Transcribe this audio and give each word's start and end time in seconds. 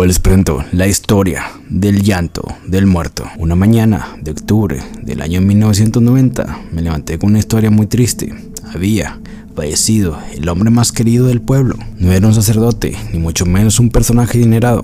Hoy 0.00 0.06
les 0.06 0.20
presento 0.20 0.64
la 0.70 0.86
historia 0.86 1.46
del 1.68 2.04
llanto 2.04 2.44
del 2.64 2.86
muerto. 2.86 3.24
Una 3.36 3.56
mañana 3.56 4.16
de 4.22 4.30
octubre 4.30 4.80
del 5.02 5.20
año 5.20 5.40
1990 5.40 6.60
me 6.70 6.82
levanté 6.82 7.18
con 7.18 7.30
una 7.30 7.40
historia 7.40 7.72
muy 7.72 7.88
triste. 7.88 8.32
Había 8.72 9.18
fallecido 9.56 10.16
el 10.36 10.48
hombre 10.48 10.70
más 10.70 10.92
querido 10.92 11.26
del 11.26 11.40
pueblo. 11.40 11.74
No 11.98 12.12
era 12.12 12.28
un 12.28 12.32
sacerdote, 12.32 12.96
ni 13.12 13.18
mucho 13.18 13.44
menos 13.44 13.80
un 13.80 13.90
personaje 13.90 14.38
adinerado. 14.38 14.82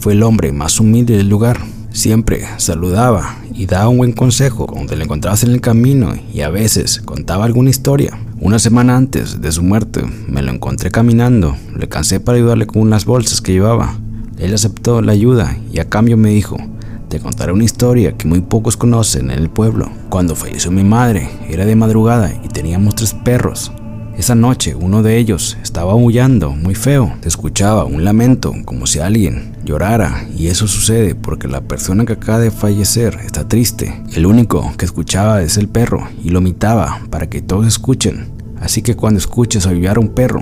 Fue 0.00 0.14
el 0.14 0.22
hombre 0.22 0.52
más 0.52 0.80
humilde 0.80 1.18
del 1.18 1.28
lugar. 1.28 1.60
Siempre 1.90 2.46
saludaba 2.56 3.36
y 3.54 3.66
daba 3.66 3.90
un 3.90 3.98
buen 3.98 4.12
consejo 4.12 4.66
cuando 4.68 4.96
lo 4.96 5.04
encontrabas 5.04 5.44
en 5.44 5.50
el 5.50 5.60
camino 5.60 6.14
y 6.32 6.40
a 6.40 6.48
veces 6.48 7.02
contaba 7.04 7.44
alguna 7.44 7.68
historia. 7.68 8.18
Una 8.40 8.58
semana 8.58 8.96
antes 8.96 9.42
de 9.42 9.52
su 9.52 9.62
muerte 9.62 10.02
me 10.28 10.40
lo 10.40 10.50
encontré 10.50 10.90
caminando. 10.90 11.54
Le 11.78 11.90
cansé 11.90 12.20
para 12.20 12.38
ayudarle 12.38 12.66
con 12.66 12.80
unas 12.80 13.04
bolsas 13.04 13.42
que 13.42 13.52
llevaba. 13.52 13.98
Él 14.38 14.54
aceptó 14.54 15.00
la 15.02 15.12
ayuda 15.12 15.56
y 15.72 15.78
a 15.78 15.88
cambio 15.88 16.16
me 16.16 16.30
dijo, 16.30 16.56
te 17.08 17.20
contaré 17.20 17.52
una 17.52 17.64
historia 17.64 18.16
que 18.16 18.26
muy 18.26 18.40
pocos 18.40 18.76
conocen 18.76 19.30
en 19.30 19.38
el 19.38 19.48
pueblo. 19.48 19.90
Cuando 20.08 20.34
falleció 20.34 20.70
mi 20.70 20.84
madre, 20.84 21.30
era 21.48 21.64
de 21.64 21.76
madrugada 21.76 22.32
y 22.44 22.48
teníamos 22.48 22.96
tres 22.96 23.14
perros. 23.14 23.72
Esa 24.18 24.34
noche 24.34 24.74
uno 24.74 25.02
de 25.02 25.18
ellos 25.18 25.58
estaba 25.62 25.92
aullando 25.92 26.50
muy 26.50 26.74
feo. 26.74 27.14
Se 27.20 27.28
escuchaba 27.28 27.84
un 27.84 28.02
lamento 28.02 28.54
como 28.64 28.86
si 28.86 28.98
alguien 28.98 29.54
llorara 29.62 30.26
y 30.36 30.46
eso 30.48 30.66
sucede 30.66 31.14
porque 31.14 31.48
la 31.48 31.60
persona 31.60 32.06
que 32.06 32.14
acaba 32.14 32.38
de 32.38 32.50
fallecer 32.50 33.18
está 33.24 33.46
triste. 33.46 34.02
El 34.14 34.26
único 34.26 34.72
que 34.78 34.86
escuchaba 34.86 35.42
es 35.42 35.58
el 35.58 35.68
perro 35.68 36.08
y 36.24 36.30
lo 36.30 36.40
imitaba 36.40 37.00
para 37.10 37.28
que 37.28 37.42
todos 37.42 37.66
escuchen. 37.66 38.28
Así 38.58 38.80
que 38.80 38.96
cuando 38.96 39.18
escuches 39.18 39.66
aullar 39.66 39.98
a 39.98 40.00
un 40.00 40.08
perro 40.08 40.40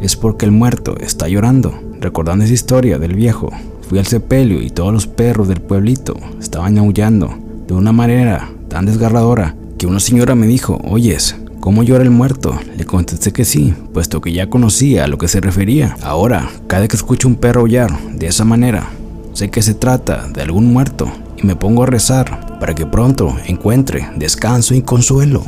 es 0.00 0.16
porque 0.16 0.46
el 0.46 0.52
muerto 0.52 0.96
está 0.98 1.28
llorando. 1.28 1.85
Recordando 2.00 2.44
esa 2.44 2.54
historia 2.54 2.98
del 2.98 3.14
viejo, 3.14 3.50
fui 3.88 3.98
al 3.98 4.06
sepelio 4.06 4.62
y 4.62 4.70
todos 4.70 4.92
los 4.92 5.06
perros 5.06 5.48
del 5.48 5.60
pueblito 5.60 6.16
estaban 6.40 6.78
aullando 6.78 7.34
de 7.66 7.74
una 7.74 7.92
manera 7.92 8.48
tan 8.68 8.86
desgarradora 8.86 9.54
que 9.78 9.86
una 9.86 10.00
señora 10.00 10.34
me 10.34 10.46
dijo, 10.46 10.80
oyes, 10.88 11.36
¿cómo 11.60 11.82
llora 11.82 12.04
el 12.04 12.10
muerto? 12.10 12.58
Le 12.76 12.84
contesté 12.84 13.32
que 13.32 13.44
sí, 13.44 13.74
puesto 13.92 14.20
que 14.20 14.32
ya 14.32 14.48
conocía 14.48 15.04
a 15.04 15.06
lo 15.06 15.18
que 15.18 15.28
se 15.28 15.40
refería. 15.40 15.96
Ahora, 16.02 16.48
cada 16.66 16.88
que 16.88 16.96
escucho 16.96 17.28
un 17.28 17.36
perro 17.36 17.62
aullar 17.62 17.98
de 18.12 18.26
esa 18.26 18.44
manera, 18.44 18.88
sé 19.32 19.50
que 19.50 19.62
se 19.62 19.74
trata 19.74 20.28
de 20.28 20.42
algún 20.42 20.72
muerto 20.72 21.10
y 21.36 21.46
me 21.46 21.56
pongo 21.56 21.82
a 21.82 21.86
rezar 21.86 22.58
para 22.58 22.74
que 22.74 22.86
pronto 22.86 23.36
encuentre 23.46 24.08
descanso 24.16 24.74
y 24.74 24.82
consuelo. 24.82 25.44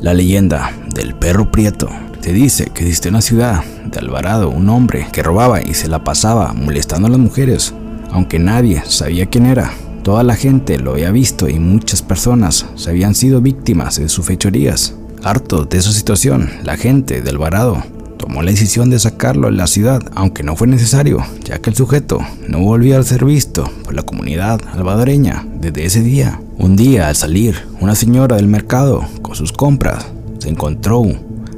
La 0.00 0.14
leyenda 0.14 0.70
del 0.94 1.14
perro 1.14 1.50
prieto. 1.50 1.88
Se 2.24 2.32
dice 2.32 2.70
que 2.72 2.84
existe 2.84 3.08
en 3.08 3.16
la 3.16 3.20
ciudad 3.20 3.62
de 3.84 3.98
Alvarado 3.98 4.48
un 4.48 4.70
hombre 4.70 5.06
que 5.12 5.22
robaba 5.22 5.60
y 5.60 5.74
se 5.74 5.88
la 5.88 6.04
pasaba 6.04 6.54
molestando 6.54 7.06
a 7.06 7.10
las 7.10 7.18
mujeres, 7.18 7.74
aunque 8.10 8.38
nadie 8.38 8.82
sabía 8.86 9.26
quién 9.26 9.44
era. 9.44 9.74
Toda 10.02 10.22
la 10.22 10.34
gente 10.34 10.78
lo 10.78 10.92
había 10.92 11.10
visto 11.10 11.50
y 11.50 11.58
muchas 11.58 12.00
personas 12.00 12.64
se 12.76 12.88
habían 12.88 13.14
sido 13.14 13.42
víctimas 13.42 13.98
de 13.98 14.08
sus 14.08 14.24
fechorías. 14.24 14.94
Harto 15.22 15.66
de 15.66 15.76
esa 15.76 15.92
situación, 15.92 16.48
la 16.62 16.78
gente 16.78 17.20
de 17.20 17.28
Alvarado 17.28 17.84
tomó 18.16 18.40
la 18.40 18.52
decisión 18.52 18.88
de 18.88 18.98
sacarlo 18.98 19.48
de 19.48 19.58
la 19.58 19.66
ciudad, 19.66 20.00
aunque 20.14 20.42
no 20.42 20.56
fue 20.56 20.66
necesario, 20.66 21.22
ya 21.44 21.58
que 21.58 21.68
el 21.68 21.76
sujeto 21.76 22.20
no 22.48 22.60
volvía 22.60 22.98
a 22.98 23.02
ser 23.02 23.26
visto 23.26 23.70
por 23.84 23.92
la 23.92 24.02
comunidad 24.02 24.62
alvadoreña 24.72 25.46
desde 25.60 25.84
ese 25.84 26.00
día. 26.00 26.40
Un 26.56 26.74
día, 26.74 27.08
al 27.08 27.16
salir, 27.16 27.68
una 27.82 27.94
señora 27.94 28.36
del 28.36 28.48
mercado 28.48 29.06
con 29.20 29.36
sus 29.36 29.52
compras 29.52 30.06
se 30.38 30.48
encontró 30.48 31.04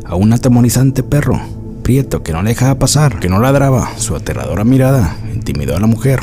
a 0.09 0.15
un 0.15 0.33
atemorizante 0.33 1.03
perro, 1.03 1.41
prieto, 1.83 2.23
que 2.23 2.33
no 2.33 2.43
le 2.43 2.51
dejaba 2.51 2.79
pasar, 2.79 3.21
que 3.21 3.29
no 3.29 3.39
ladraba. 3.39 3.91
Su 3.97 4.17
aterradora 4.17 4.65
mirada 4.65 5.17
intimidó 5.35 5.77
a 5.77 5.81
la 5.81 5.87
mujer, 5.87 6.21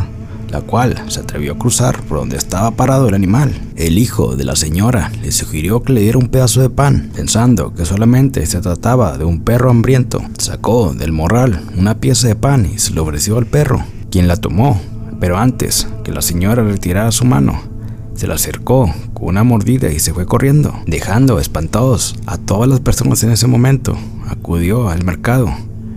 la 0.50 0.62
cual 0.62 1.04
se 1.08 1.20
atrevió 1.20 1.54
a 1.54 1.58
cruzar 1.58 2.02
por 2.04 2.20
donde 2.20 2.38
estaba 2.38 2.72
parado 2.72 3.10
el 3.10 3.16
animal. 3.16 3.52
El 3.76 3.98
hijo 3.98 4.36
de 4.36 4.44
la 4.44 4.56
señora 4.56 5.12
le 5.22 5.32
sugirió 5.32 5.82
que 5.82 5.94
le 5.94 6.02
diera 6.02 6.20
un 6.20 6.28
pedazo 6.28 6.62
de 6.62 6.70
pan, 6.70 7.10
pensando 7.16 7.74
que 7.74 7.86
solamente 7.86 8.46
se 8.46 8.62
trataba 8.62 9.18
de 9.18 9.26
un 9.26 9.42
perro 9.42 9.70
hambriento. 9.70 10.22
Sacó 10.38 10.94
del 10.94 11.12
morral 11.12 11.62
una 11.78 11.96
pieza 11.96 12.28
de 12.28 12.36
pan 12.36 12.70
y 12.74 12.80
se 12.80 12.94
lo 12.94 13.04
ofreció 13.04 13.38
al 13.38 13.48
perro, 13.48 13.84
quien 14.12 14.28
la 14.28 14.38
tomó, 14.38 14.80
pero 15.20 15.38
antes 15.38 15.88
que 16.04 16.12
la 16.12 16.22
señora 16.22 16.64
retirara 16.64 17.12
su 17.12 17.26
mano, 17.26 17.73
se 18.16 18.28
le 18.28 18.34
acercó 18.34 18.94
con 19.14 19.28
una 19.28 19.44
mordida 19.44 19.92
y 19.92 20.00
se 20.00 20.14
fue 20.14 20.26
corriendo, 20.26 20.74
dejando 20.86 21.40
espantados 21.40 22.16
a 22.26 22.38
todas 22.38 22.70
las 22.70 22.80
personas 22.80 23.24
en 23.24 23.32
ese 23.32 23.48
momento. 23.48 23.98
Acudió 24.28 24.90
al 24.90 25.04
mercado, 25.04 25.54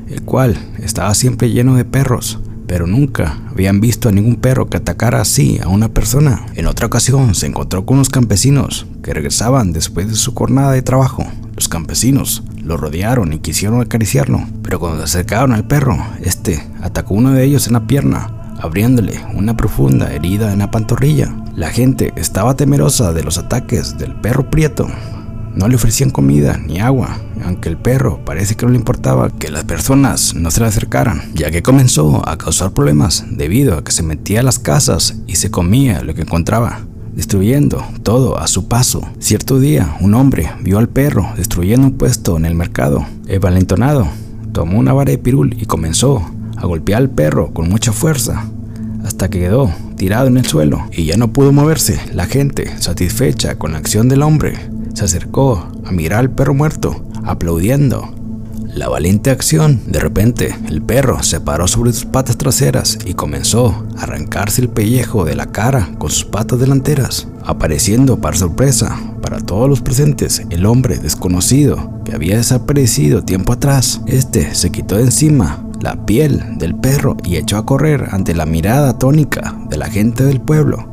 el 0.08 0.22
cual 0.22 0.56
estaba 0.78 1.14
siempre 1.14 1.50
lleno 1.50 1.76
de 1.76 1.84
perros, 1.84 2.38
pero 2.66 2.86
nunca 2.86 3.38
habían 3.50 3.80
visto 3.80 4.08
a 4.08 4.12
ningún 4.12 4.36
perro 4.36 4.68
que 4.68 4.76
atacara 4.76 5.20
así 5.20 5.58
a 5.62 5.68
una 5.68 5.88
persona. 5.88 6.46
En 6.54 6.66
otra 6.66 6.86
ocasión 6.86 7.34
se 7.34 7.46
encontró 7.46 7.86
con 7.86 7.96
unos 7.96 8.10
campesinos 8.10 8.86
que 9.02 9.14
regresaban 9.14 9.72
después 9.72 10.08
de 10.08 10.14
su 10.14 10.34
jornada 10.34 10.72
de 10.72 10.82
trabajo. 10.82 11.24
Los 11.54 11.68
campesinos 11.68 12.42
lo 12.62 12.76
rodearon 12.76 13.32
y 13.32 13.38
quisieron 13.38 13.80
acariciarlo, 13.80 14.44
pero 14.62 14.80
cuando 14.80 14.98
se 14.98 15.04
acercaron 15.04 15.52
al 15.52 15.66
perro, 15.66 15.96
este 16.22 16.62
atacó 16.82 17.14
uno 17.14 17.32
de 17.32 17.44
ellos 17.44 17.66
en 17.66 17.74
la 17.74 17.86
pierna, 17.86 18.56
abriéndole 18.60 19.20
una 19.34 19.56
profunda 19.56 20.12
herida 20.12 20.52
en 20.52 20.58
la 20.58 20.70
pantorrilla. 20.70 21.34
La 21.56 21.70
gente 21.70 22.12
estaba 22.16 22.54
temerosa 22.54 23.14
de 23.14 23.24
los 23.24 23.38
ataques 23.38 23.96
del 23.96 24.14
perro 24.14 24.50
prieto. 24.50 24.86
No 25.54 25.68
le 25.68 25.76
ofrecían 25.76 26.10
comida 26.10 26.58
ni 26.58 26.80
agua, 26.80 27.18
aunque 27.42 27.70
el 27.70 27.78
perro 27.78 28.22
parece 28.26 28.56
que 28.56 28.66
no 28.66 28.72
le 28.72 28.78
importaba 28.78 29.30
que 29.30 29.48
las 29.50 29.64
personas 29.64 30.34
no 30.34 30.50
se 30.50 30.60
le 30.60 30.66
acercaran, 30.66 31.22
ya 31.32 31.50
que 31.50 31.62
comenzó 31.62 32.28
a 32.28 32.36
causar 32.36 32.72
problemas 32.72 33.24
debido 33.30 33.78
a 33.78 33.82
que 33.82 33.92
se 33.92 34.02
metía 34.02 34.40
a 34.40 34.42
las 34.42 34.58
casas 34.58 35.16
y 35.26 35.36
se 35.36 35.50
comía 35.50 36.02
lo 36.02 36.14
que 36.14 36.20
encontraba, 36.20 36.80
destruyendo 37.14 37.82
todo 38.02 38.38
a 38.38 38.48
su 38.48 38.68
paso. 38.68 39.00
Cierto 39.18 39.58
día, 39.58 39.96
un 40.00 40.12
hombre 40.12 40.52
vio 40.60 40.76
al 40.76 40.90
perro 40.90 41.26
destruyendo 41.38 41.86
un 41.86 41.94
puesto 41.94 42.36
en 42.36 42.44
el 42.44 42.54
mercado. 42.54 43.06
El 43.28 43.40
valentonado 43.40 44.06
tomó 44.52 44.78
una 44.78 44.92
vara 44.92 45.10
de 45.10 45.16
pirul 45.16 45.56
y 45.58 45.64
comenzó 45.64 46.22
a 46.58 46.66
golpear 46.66 47.00
al 47.00 47.08
perro 47.08 47.54
con 47.54 47.70
mucha 47.70 47.92
fuerza 47.92 48.44
hasta 49.06 49.30
que 49.30 49.40
quedó 49.40 49.72
tirado 49.96 50.28
en 50.28 50.36
el 50.36 50.46
suelo 50.46 50.88
y 50.92 51.06
ya 51.06 51.16
no 51.16 51.32
pudo 51.32 51.52
moverse. 51.52 52.00
La 52.12 52.26
gente, 52.26 52.78
satisfecha 52.78 53.56
con 53.56 53.72
la 53.72 53.78
acción 53.78 54.08
del 54.08 54.22
hombre, 54.22 54.54
se 54.94 55.04
acercó 55.04 55.68
a 55.84 55.92
mirar 55.92 56.20
al 56.20 56.30
perro 56.30 56.54
muerto, 56.54 57.04
aplaudiendo. 57.24 58.12
La 58.76 58.90
valiente 58.90 59.30
acción, 59.30 59.80
de 59.86 60.00
repente, 60.00 60.54
el 60.68 60.82
perro 60.82 61.22
se 61.22 61.40
paró 61.40 61.66
sobre 61.66 61.94
sus 61.94 62.04
patas 62.04 62.36
traseras 62.36 62.98
y 63.06 63.14
comenzó 63.14 63.86
a 63.96 64.02
arrancarse 64.02 64.60
el 64.60 64.68
pellejo 64.68 65.24
de 65.24 65.34
la 65.34 65.46
cara 65.46 65.88
con 65.98 66.10
sus 66.10 66.26
patas 66.26 66.60
delanteras, 66.60 67.26
apareciendo 67.42 68.20
para 68.20 68.36
sorpresa 68.36 69.00
para 69.22 69.40
todos 69.40 69.68
los 69.68 69.80
presentes 69.80 70.42
el 70.50 70.66
hombre 70.66 70.98
desconocido 70.98 72.02
que 72.04 72.14
había 72.14 72.36
desaparecido 72.36 73.24
tiempo 73.24 73.54
atrás. 73.54 74.02
Este 74.06 74.54
se 74.54 74.70
quitó 74.70 74.96
de 74.96 75.04
encima 75.04 75.65
la 75.80 76.06
piel 76.06 76.58
del 76.58 76.74
perro 76.74 77.16
y 77.24 77.36
echó 77.36 77.58
a 77.58 77.66
correr 77.66 78.08
ante 78.10 78.34
la 78.34 78.46
mirada 78.46 78.90
atónica 78.90 79.54
de 79.68 79.76
la 79.76 79.88
gente 79.88 80.24
del 80.24 80.40
pueblo. 80.40 80.88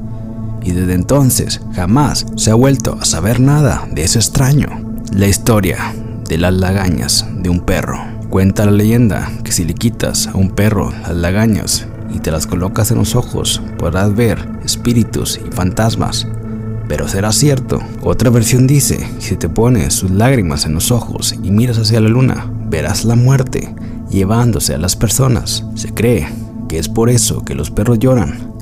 Y 0.64 0.72
desde 0.72 0.94
entonces 0.94 1.62
jamás 1.74 2.26
se 2.36 2.52
ha 2.52 2.56
vuelto 2.56 2.98
a 3.00 3.06
saber 3.06 3.40
nada 3.40 3.88
de 3.92 4.04
ese 4.04 4.20
extraño. 4.20 4.68
La 5.14 5.28
historia 5.28 5.94
de 6.28 6.38
las 6.38 6.54
lagañas 6.54 7.26
de 7.42 7.50
un 7.50 7.62
perro. 7.62 8.00
Cuenta 8.30 8.66
la 8.66 8.72
leyenda 8.72 9.32
que 9.44 9.52
si 9.52 9.64
le 9.64 9.74
quitas 9.74 10.28
a 10.28 10.38
un 10.38 10.50
perro 10.52 10.92
las 11.02 11.16
lagañas 11.16 11.88
y 12.14 12.20
te 12.20 12.32
las 12.32 12.48
colocas 12.48 12.92
en 12.92 12.98
los 12.98 13.16
ojos, 13.16 13.62
podrás 13.78 14.16
ver 14.16 14.48
espíritus 14.64 15.40
y 15.46 15.52
fantasmas. 15.52 16.28
Pero 16.88 17.08
será 17.08 17.32
cierto. 17.32 17.80
Otra 18.02 18.30
versión 18.30 18.68
dice, 18.68 19.08
si 19.20 19.36
te 19.36 19.50
pones 19.50 19.94
sus 19.94 20.12
lágrimas 20.12 20.66
en 20.66 20.74
los 20.74 20.92
ojos 20.92 21.36
y 21.44 21.52
miras 21.52 21.78
hacia 21.78 22.02
la 22.02 22.10
luna, 22.10 22.52
verás 22.70 23.06
la 23.06 23.16
muerte 23.16 23.74
llevándose 24.14 24.76
a 24.76 24.78
las 24.78 24.96
personas. 24.96 25.66
Se 25.76 25.94
cree 25.94 26.30
que 26.70 26.78
es 26.78 26.88
por 26.88 27.10
eso 27.10 27.44
que 27.44 27.56
los 27.56 27.72
perros 27.72 28.00
lloran. 28.00 28.54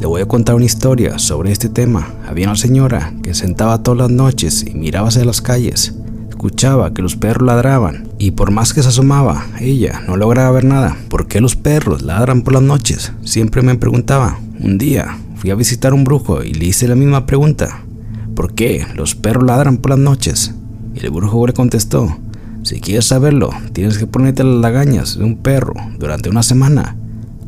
Le 0.00 0.06
voy 0.06 0.22
a 0.22 0.28
contar 0.28 0.54
una 0.54 0.64
historia 0.64 1.18
sobre 1.18 1.52
este 1.52 1.68
tema. 1.68 2.14
Había 2.26 2.46
una 2.46 2.56
señora 2.56 3.12
que 3.22 3.34
sentaba 3.34 3.82
todas 3.82 3.98
las 3.98 4.10
noches 4.10 4.64
y 4.66 4.74
miraba 4.74 5.08
hacia 5.08 5.24
las 5.24 5.42
calles. 5.42 5.94
Escuchaba 6.30 6.94
que 6.94 7.02
los 7.02 7.16
perros 7.16 7.46
ladraban 7.46 8.08
y 8.18 8.30
por 8.30 8.50
más 8.50 8.72
que 8.72 8.82
se 8.82 8.88
asomaba, 8.88 9.46
ella 9.60 10.00
no 10.06 10.16
lograba 10.16 10.50
ver 10.52 10.64
nada. 10.64 10.96
¿Por 11.10 11.26
qué 11.26 11.42
los 11.42 11.54
perros 11.54 12.00
ladran 12.00 12.40
por 12.40 12.54
las 12.54 12.62
noches? 12.62 13.12
Siempre 13.24 13.60
me 13.60 13.74
preguntaba. 13.74 14.38
Un 14.58 14.78
día 14.78 15.18
fui 15.36 15.50
a 15.50 15.54
visitar 15.54 15.92
a 15.92 15.94
un 15.94 16.04
brujo 16.04 16.42
y 16.42 16.54
le 16.54 16.64
hice 16.64 16.88
la 16.88 16.94
misma 16.94 17.26
pregunta. 17.26 17.82
¿Por 18.34 18.54
qué 18.54 18.86
los 18.94 19.14
perros 19.14 19.44
ladran 19.44 19.76
por 19.76 19.90
las 19.90 19.98
noches? 19.98 20.54
Y 20.94 21.04
el 21.04 21.10
brujo 21.10 21.46
le 21.46 21.52
contestó, 21.52 22.16
si 22.62 22.80
quieres 22.80 23.06
saberlo, 23.06 23.50
tienes 23.72 23.98
que 23.98 24.06
ponerte 24.06 24.44
las 24.44 24.60
lagañas 24.60 25.18
de 25.18 25.24
un 25.24 25.36
perro 25.36 25.74
durante 25.98 26.28
una 26.28 26.42
semana. 26.42 26.96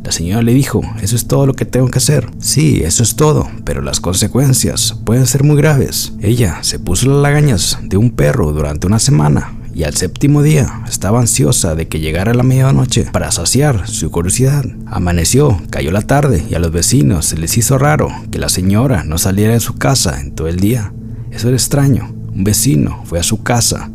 La 0.03 0.11
señora 0.11 0.43
le 0.43 0.55
dijo, 0.55 0.81
eso 1.01 1.15
es 1.15 1.29
todo 1.29 1.47
lo 1.47 1.55
que 1.55 1.65
tengo 1.65 1.89
que 1.89 1.99
hacer. 1.99 2.29
Sí, 2.41 2.83
eso 2.83 3.03
es 3.03 3.15
todo, 3.15 3.49
pero 3.65 3.83
las 3.83 4.01
consecuencias 4.01 4.97
pueden 5.05 5.27
ser 5.27 5.45
muy 5.45 5.57
graves. 5.57 6.15
Ella 6.21 6.59
se 6.63 6.81
puso 6.81 7.09
las 7.09 7.23
lagañas 7.23 7.79
de 7.83 7.97
un 7.97 8.11
perro 8.11 8.53
durante 8.53 8.87
una 8.87 8.99
semana 8.99 9.55
y 9.75 9.85
al 9.85 9.95
séptimo 9.95 10.43
día 10.43 10.83
estaba 10.89 11.21
ansiosa 11.21 11.75
de 11.75 11.89
que 11.89 12.01
llegara 12.01 12.35
la 12.35 12.43
medianoche 12.43 13.05
para 13.13 13.31
saciar 13.31 13.87
su 13.87 14.11
curiosidad. 14.11 14.65
Amaneció, 14.87 15.61
cayó 15.71 15.93
la 15.93 16.03
tarde 16.03 16.45
y 16.51 16.55
a 16.55 16.59
los 16.59 16.73
vecinos 16.73 17.27
se 17.27 17.39
les 17.39 17.57
hizo 17.57 17.79
raro 17.79 18.09
que 18.31 18.39
la 18.39 18.49
señora 18.49 19.05
no 19.05 19.19
saliera 19.19 19.53
de 19.53 19.61
su 19.61 19.75
casa 19.75 20.21
en 20.21 20.33
todo 20.33 20.49
el 20.49 20.59
día. 20.59 20.93
Eso 21.31 21.49
era 21.49 21.57
extraño. 21.57 22.13
Un 22.35 22.45
vecino 22.45 23.03
fue 23.05 23.21
a 23.21 23.23
su 23.23 23.43
casa 23.43 23.91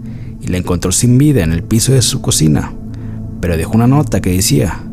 y 0.47 0.49
la 0.49 0.57
encontró 0.57 0.91
sin 0.91 1.19
vida 1.19 1.43
en 1.43 1.51
el 1.51 1.61
piso 1.61 1.93
de 1.93 2.01
su 2.01 2.21
cocina, 2.21 2.73
pero 3.39 3.57
dejó 3.57 3.73
una 3.73 3.87
nota 3.87 4.21
que 4.21 4.31
decía, 4.31 4.83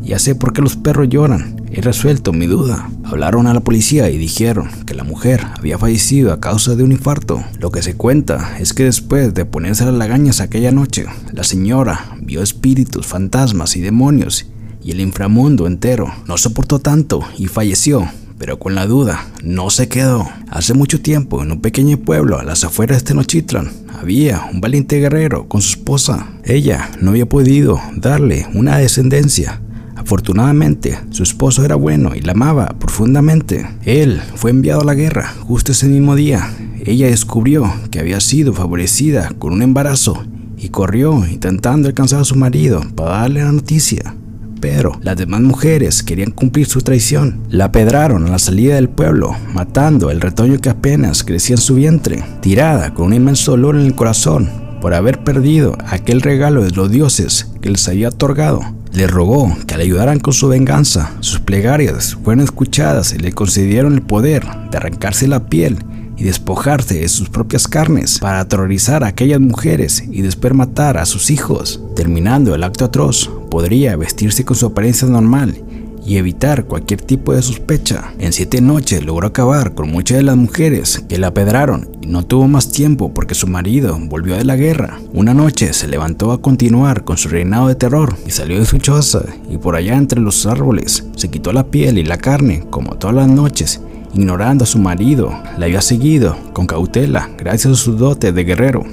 ya 0.00 0.18
sé 0.18 0.34
por 0.34 0.54
qué 0.54 0.62
los 0.62 0.76
perros 0.76 1.08
lloran, 1.10 1.60
He 1.72 1.80
resuelto 1.82 2.32
mi 2.32 2.46
duda. 2.46 2.90
Hablaron 3.04 3.46
a 3.46 3.54
la 3.54 3.60
policía 3.60 4.10
y 4.10 4.18
dijeron 4.18 4.68
que 4.86 4.94
la 4.94 5.04
mujer 5.04 5.46
había 5.56 5.78
fallecido 5.78 6.32
a 6.32 6.40
causa 6.40 6.74
de 6.74 6.82
un 6.82 6.90
infarto. 6.90 7.44
Lo 7.60 7.70
que 7.70 7.80
se 7.80 7.94
cuenta 7.94 8.58
es 8.58 8.72
que 8.72 8.84
después 8.84 9.32
de 9.34 9.44
ponerse 9.44 9.84
las 9.84 9.94
lagañas 9.94 10.40
aquella 10.40 10.72
noche, 10.72 11.06
la 11.32 11.44
señora 11.44 12.16
vio 12.20 12.42
espíritus, 12.42 13.06
fantasmas 13.06 13.76
y 13.76 13.80
demonios 13.80 14.46
y 14.82 14.90
el 14.90 15.00
inframundo 15.00 15.68
entero. 15.68 16.12
No 16.26 16.36
soportó 16.38 16.80
tanto 16.80 17.20
y 17.38 17.46
falleció. 17.46 18.08
Pero 18.40 18.58
con 18.58 18.74
la 18.74 18.86
duda, 18.86 19.26
no 19.44 19.68
se 19.68 19.88
quedó. 19.88 20.28
Hace 20.48 20.72
mucho 20.74 21.00
tiempo, 21.00 21.42
en 21.42 21.52
un 21.52 21.60
pequeño 21.60 21.98
pueblo 21.98 22.38
a 22.38 22.42
las 22.42 22.64
afueras 22.64 22.98
de 22.98 23.08
Tenochtitlan, 23.08 23.70
había 24.00 24.48
un 24.50 24.62
valiente 24.62 24.98
guerrero 24.98 25.46
con 25.46 25.60
su 25.60 25.78
esposa. 25.78 26.26
Ella 26.42 26.90
no 27.02 27.10
había 27.10 27.28
podido 27.28 27.80
darle 27.94 28.46
una 28.54 28.78
descendencia, 28.78 29.60
Afortunadamente, 30.00 30.98
su 31.10 31.22
esposo 31.22 31.62
era 31.62 31.74
bueno 31.74 32.14
y 32.16 32.22
la 32.22 32.32
amaba 32.32 32.74
profundamente. 32.78 33.68
Él 33.84 34.22
fue 34.34 34.50
enviado 34.50 34.80
a 34.80 34.84
la 34.84 34.94
guerra 34.94 35.34
justo 35.40 35.72
ese 35.72 35.88
mismo 35.88 36.16
día. 36.16 36.50
Ella 36.86 37.08
descubrió 37.08 37.70
que 37.90 38.00
había 38.00 38.18
sido 38.20 38.54
favorecida 38.54 39.30
con 39.38 39.52
un 39.52 39.60
embarazo 39.60 40.24
y 40.56 40.70
corrió 40.70 41.26
intentando 41.26 41.86
alcanzar 41.86 42.22
a 42.22 42.24
su 42.24 42.34
marido 42.34 42.82
para 42.96 43.18
darle 43.18 43.44
la 43.44 43.52
noticia. 43.52 44.14
Pero 44.60 44.98
las 45.02 45.16
demás 45.16 45.40
mujeres 45.40 46.02
querían 46.02 46.30
cumplir 46.30 46.66
su 46.66 46.82
traición. 46.82 47.40
La 47.48 47.72
pedraron 47.72 48.26
a 48.26 48.30
la 48.30 48.38
salida 48.38 48.74
del 48.74 48.88
pueblo, 48.88 49.34
matando 49.52 50.10
el 50.10 50.20
retoño 50.20 50.58
que 50.58 50.68
apenas 50.68 51.24
crecía 51.24 51.56
en 51.56 51.62
su 51.62 51.74
vientre, 51.74 52.22
tirada 52.40 52.92
con 52.94 53.06
un 53.06 53.14
inmenso 53.14 53.52
dolor 53.52 53.76
en 53.76 53.86
el 53.86 53.94
corazón 53.94 54.70
por 54.80 54.94
haber 54.94 55.22
perdido 55.22 55.76
aquel 55.86 56.22
regalo 56.22 56.62
de 56.62 56.70
los 56.70 56.90
dioses 56.90 57.50
que 57.60 57.70
les 57.70 57.86
había 57.88 58.08
otorgado. 58.08 58.60
Le 58.92 59.06
rogó 59.06 59.56
que 59.66 59.76
le 59.76 59.84
ayudaran 59.84 60.18
con 60.18 60.32
su 60.32 60.48
venganza. 60.48 61.12
Sus 61.20 61.38
plegarias 61.38 62.16
fueron 62.24 62.42
escuchadas 62.42 63.12
y 63.12 63.18
le 63.18 63.32
concedieron 63.32 63.94
el 63.94 64.02
poder 64.02 64.44
de 64.70 64.76
arrancarse 64.76 65.28
la 65.28 65.46
piel 65.46 65.78
y 66.20 66.24
despojarse 66.24 67.00
de 67.00 67.08
sus 67.08 67.30
propias 67.30 67.66
carnes 67.66 68.18
para 68.18 68.40
aterrorizar 68.40 69.02
a 69.02 69.08
aquellas 69.08 69.40
mujeres 69.40 70.04
y 70.10 70.20
después 70.20 70.52
matar 70.52 70.98
a 70.98 71.06
sus 71.06 71.30
hijos. 71.30 71.80
Terminando 71.96 72.54
el 72.54 72.62
acto 72.62 72.84
atroz, 72.84 73.30
podría 73.50 73.96
vestirse 73.96 74.44
con 74.44 74.54
su 74.54 74.66
apariencia 74.66 75.08
normal 75.08 75.64
y 76.04 76.16
evitar 76.16 76.64
cualquier 76.64 77.00
tipo 77.00 77.32
de 77.32 77.40
sospecha. 77.40 78.12
En 78.18 78.34
siete 78.34 78.60
noches 78.60 79.02
logró 79.02 79.28
acabar 79.28 79.74
con 79.74 79.90
muchas 79.90 80.18
de 80.18 80.24
las 80.24 80.36
mujeres 80.36 81.04
que 81.08 81.18
la 81.18 81.28
apedraron 81.28 81.88
y 82.02 82.06
no 82.06 82.26
tuvo 82.26 82.48
más 82.48 82.68
tiempo 82.68 83.14
porque 83.14 83.34
su 83.34 83.46
marido 83.46 83.98
volvió 83.98 84.36
de 84.36 84.44
la 84.44 84.56
guerra. 84.56 84.98
Una 85.14 85.32
noche 85.32 85.72
se 85.72 85.88
levantó 85.88 86.32
a 86.32 86.42
continuar 86.42 87.04
con 87.04 87.16
su 87.16 87.28
reinado 87.28 87.68
de 87.68 87.76
terror 87.76 88.14
y 88.26 88.30
salió 88.30 88.58
de 88.58 88.66
su 88.66 88.78
choza 88.78 89.24
y 89.50 89.56
por 89.56 89.74
allá 89.74 89.96
entre 89.96 90.20
los 90.20 90.44
árboles 90.46 91.06
se 91.16 91.28
quitó 91.28 91.52
la 91.52 91.68
piel 91.68 91.96
y 91.96 92.04
la 92.04 92.18
carne 92.18 92.64
como 92.70 92.96
todas 92.96 93.16
las 93.16 93.28
noches 93.28 93.80
ignorando 94.14 94.64
a 94.64 94.66
su 94.66 94.78
marido, 94.78 95.30
la 95.58 95.66
había 95.66 95.80
seguido 95.80 96.36
con 96.52 96.66
cautela 96.66 97.30
gracias 97.38 97.72
a 97.72 97.76
su 97.76 97.96
dote 97.96 98.32
de 98.32 98.44
guerrero. 98.44 98.84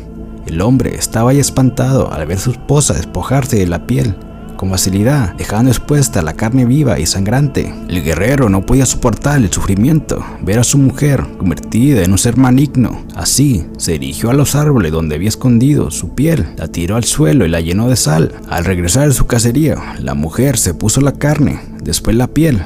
El 0.46 0.62
hombre 0.62 0.96
estaba 0.96 1.34
ya 1.34 1.42
espantado 1.42 2.12
al 2.12 2.26
ver 2.26 2.38
a 2.38 2.42
su 2.42 2.52
esposa 2.52 2.94
despojarse 2.94 3.58
de 3.58 3.68
la 3.68 3.86
piel 3.86 4.16
con 4.58 4.72
facilidad, 4.72 5.36
dejando 5.36 5.72
expuesta 5.72 6.22
la 6.22 6.34
carne 6.34 6.66
viva 6.66 7.00
y 7.00 7.06
sangrante. 7.06 7.74
El 7.88 8.04
guerrero 8.04 8.50
no 8.50 8.66
podía 8.66 8.86
soportar 8.86 9.38
el 9.38 9.52
sufrimiento, 9.52 10.26
ver 10.42 10.60
a 10.60 10.64
su 10.64 10.78
mujer 10.78 11.24
convertida 11.38 12.04
en 12.04 12.12
un 12.12 12.18
ser 12.18 12.36
maligno. 12.36 13.06
Así, 13.16 13.66
se 13.78 13.94
dirigió 13.94 14.32
a 14.32 14.34
los 14.34 14.56
árboles 14.56 14.92
donde 14.92 15.16
había 15.16 15.30
escondido 15.30 15.92
su 15.92 16.10
piel, 16.16 16.48
la 16.58 16.68
tiró 16.68 16.98
al 16.98 17.06
suelo 17.06 17.46
y 17.46 17.50
la 17.50 17.62
llenó 17.62 17.88
de 17.88 17.96
sal. 17.96 18.34
Al 18.50 18.66
regresar 18.66 19.08
de 19.08 19.14
su 19.14 19.28
cacería, 19.28 19.78
la 20.00 20.16
mujer 20.16 20.58
se 20.58 20.74
puso 20.74 21.00
la 21.00 21.14
carne, 21.14 21.62
después 21.82 22.18
la 22.18 22.28
piel, 22.28 22.64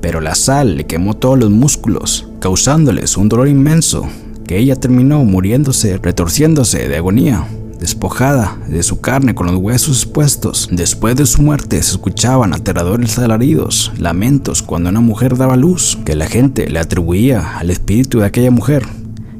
pero 0.00 0.20
la 0.20 0.34
sal 0.34 0.76
le 0.76 0.86
quemó 0.86 1.14
todos 1.14 1.38
los 1.38 1.50
músculos, 1.50 2.28
causándoles 2.40 3.16
un 3.16 3.28
dolor 3.28 3.48
inmenso, 3.48 4.08
que 4.46 4.58
ella 4.58 4.76
terminó 4.76 5.24
muriéndose, 5.24 5.98
retorciéndose 5.98 6.88
de 6.88 6.96
agonía 6.96 7.46
despojada 7.78 8.56
de 8.68 8.82
su 8.82 9.00
carne 9.00 9.34
con 9.34 9.46
los 9.46 9.56
huesos 9.56 10.02
expuestos. 10.02 10.68
Después 10.70 11.16
de 11.16 11.26
su 11.26 11.42
muerte 11.42 11.82
se 11.82 11.92
escuchaban 11.92 12.52
aterradores 12.52 13.18
alaridos, 13.18 13.92
lamentos 13.98 14.62
cuando 14.62 14.90
una 14.90 15.00
mujer 15.00 15.36
daba 15.36 15.56
luz, 15.56 15.98
que 16.04 16.14
la 16.14 16.26
gente 16.26 16.68
le 16.68 16.78
atribuía 16.78 17.58
al 17.58 17.70
espíritu 17.70 18.20
de 18.20 18.26
aquella 18.26 18.50
mujer, 18.50 18.86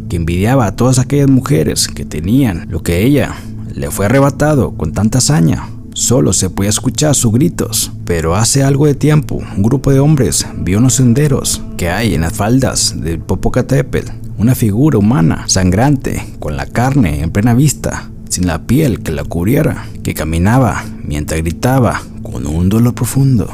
que 0.08 0.16
envidiaba 0.16 0.66
a 0.66 0.76
todas 0.76 0.98
aquellas 0.98 1.28
mujeres 1.30 1.88
que 1.88 2.04
tenían 2.04 2.66
lo 2.70 2.82
que 2.82 3.04
ella 3.04 3.34
le 3.74 3.90
fue 3.90 4.06
arrebatado 4.06 4.72
con 4.72 4.92
tanta 4.92 5.18
hazaña. 5.18 5.68
Solo 5.96 6.34
se 6.34 6.50
podía 6.50 6.68
escuchar 6.68 7.14
sus 7.14 7.32
gritos, 7.32 7.90
pero 8.04 8.36
hace 8.36 8.62
algo 8.62 8.84
de 8.84 8.94
tiempo 8.94 9.36
un 9.36 9.62
grupo 9.62 9.90
de 9.90 9.98
hombres 9.98 10.46
vio 10.58 10.76
unos 10.76 10.96
senderos 10.96 11.62
que 11.78 11.88
hay 11.88 12.14
en 12.14 12.20
las 12.20 12.34
faldas 12.34 13.00
del 13.00 13.18
Popocatépetl, 13.18 14.12
una 14.36 14.54
figura 14.54 14.98
humana 14.98 15.44
sangrante 15.46 16.22
con 16.38 16.58
la 16.58 16.66
carne 16.66 17.22
en 17.22 17.30
plena 17.30 17.54
vista 17.54 18.10
sin 18.28 18.46
la 18.46 18.66
piel 18.66 19.00
que 19.00 19.10
la 19.10 19.24
cubriera, 19.24 19.86
que 20.02 20.12
caminaba 20.12 20.84
mientras 21.02 21.40
gritaba 21.40 22.02
con 22.22 22.46
un 22.46 22.68
dolor 22.68 22.94
profundo. 22.94 23.48